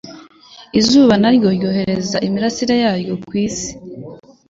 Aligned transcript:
izuba 0.79 1.13
na 1.21 1.29
ryo 1.35 1.49
ryohereza 1.57 2.17
imirasire 2.27 2.75
ya 2.83 2.91
ryo 3.01 3.15
ku 3.25 3.31
isi, 3.45 3.69